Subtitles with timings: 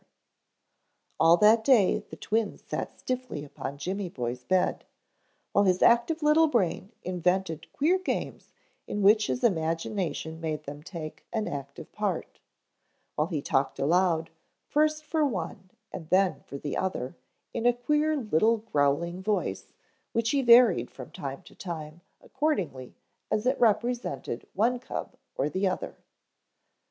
[1.19, 4.83] All that day the twins sat stiffly upon Jimmy boy's bed,
[5.51, 8.51] while his active little brain invented queer games
[8.87, 12.39] in which his imagination made them take an active part;
[13.13, 14.31] while he talked aloud,
[14.65, 17.15] first for one and then for the other
[17.53, 19.71] in a queer little growling voice,
[20.13, 22.95] which he varied from time to time accordingly
[23.29, 25.95] as it represented one cub or the other.